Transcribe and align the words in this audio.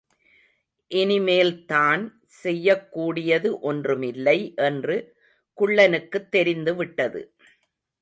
இனிமேல் 0.91 1.65
தான், 1.65 2.03
செய்யக்கூடியது 2.43 3.59
ஒன்றுமில்லை 3.61 4.37
என்று 4.69 4.97
குள்ளனுக்குத் 5.57 6.31
தெரிந்துவிட்டது. 6.31 7.23